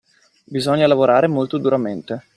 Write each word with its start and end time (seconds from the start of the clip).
Bisogna 0.47 0.87
lavorare 0.87 1.27
molto 1.27 1.59
duramente 1.59 2.23